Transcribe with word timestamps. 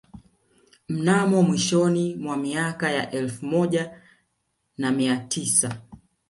Mnamo 0.89 1.41
mwishoni 1.43 2.15
mwa 2.15 2.37
miaka 2.37 2.89
ya 2.91 3.11
elfu 3.11 3.45
moja 3.45 4.01
na 4.77 4.91
mia 4.91 5.17
tisa 5.17 5.77